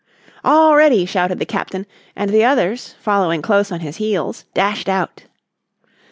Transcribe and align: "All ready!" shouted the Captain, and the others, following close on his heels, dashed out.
"All 0.43 0.75
ready!" 0.75 1.05
shouted 1.05 1.37
the 1.37 1.45
Captain, 1.45 1.85
and 2.15 2.31
the 2.31 2.43
others, 2.43 2.95
following 2.99 3.43
close 3.43 3.71
on 3.71 3.81
his 3.81 3.97
heels, 3.97 4.45
dashed 4.55 4.89
out. 4.89 5.25